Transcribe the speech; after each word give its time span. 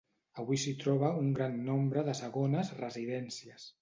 Avui 0.43 0.61
s'hi 0.61 0.71
troba 0.83 1.11
un 1.23 1.29
gran 1.39 1.59
nombre 1.67 2.05
de 2.09 2.17
segones 2.23 2.73
residències. 2.81 3.69